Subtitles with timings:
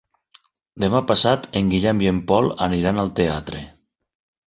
[0.83, 3.65] Demà passat en Guillem i en Pol aniran al teatre.